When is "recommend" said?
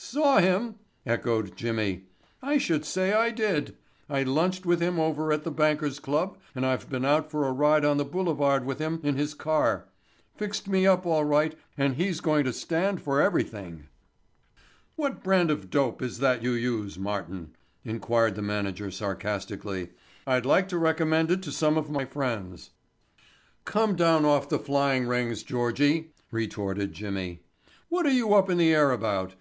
20.78-21.32